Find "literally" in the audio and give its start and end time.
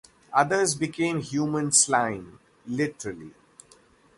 2.65-3.35